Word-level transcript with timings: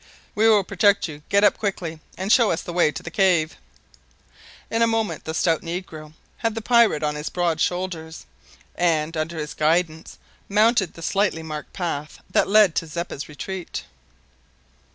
"We 0.33 0.49
will 0.49 0.63
protect 0.63 1.07
you. 1.07 1.21
Get 1.29 1.43
up 1.43 1.59
quickly, 1.59 1.99
and 2.17 2.31
show 2.31 2.49
us 2.49 2.63
the 2.63 2.73
way 2.73 2.91
to 2.91 3.03
the 3.03 3.11
cave." 3.11 3.55
In 4.71 4.81
a 4.81 4.87
moment 4.87 5.25
the 5.25 5.35
stout 5.35 5.61
negro 5.61 6.13
had 6.37 6.55
the 6.55 6.61
pirate 6.63 7.03
on 7.03 7.13
his 7.13 7.29
broad 7.29 7.61
shoulders, 7.61 8.25
and, 8.73 9.15
under 9.15 9.37
his 9.37 9.53
guidance, 9.53 10.17
mounted 10.49 10.95
the 10.95 11.03
slightly 11.03 11.43
marked 11.43 11.71
path 11.73 12.17
that 12.31 12.47
led 12.49 12.73
to 12.77 12.87
Zeppa's 12.87 13.29
retreat. 13.29 13.83